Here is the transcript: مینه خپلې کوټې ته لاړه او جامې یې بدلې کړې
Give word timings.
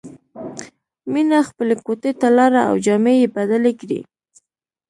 مینه 1.11 1.39
خپلې 1.49 1.75
کوټې 1.85 2.11
ته 2.19 2.27
لاړه 2.37 2.61
او 2.69 2.75
جامې 2.85 3.13
یې 3.21 3.27
بدلې 3.35 3.73
کړې 3.79 3.99